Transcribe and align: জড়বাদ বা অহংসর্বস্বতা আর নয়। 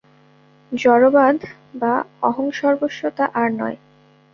জড়বাদ 0.71 1.37
বা 1.75 1.93
অহংসর্বস্বতা 2.21 3.25
আর 3.33 3.49
নয়। 3.51 3.77